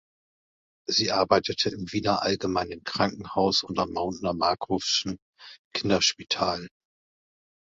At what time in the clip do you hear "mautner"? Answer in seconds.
3.93-4.33